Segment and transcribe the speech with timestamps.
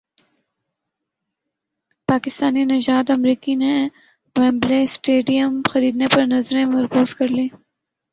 [2.09, 3.73] پاکستانی نژاد امریکی نے
[4.35, 7.47] ویمبلے اسٹیڈیم خریدنے پر نظریں مرکوز کر لیں